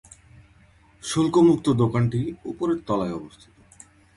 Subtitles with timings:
[1.03, 2.19] শুল্কমুক্ত দোকানটি
[2.45, 3.53] উপরের তলায় অবস্থিত।